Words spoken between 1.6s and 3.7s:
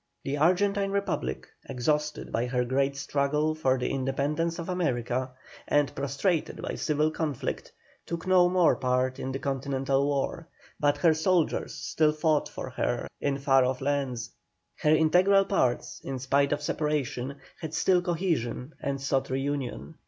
exhausted by her great struggle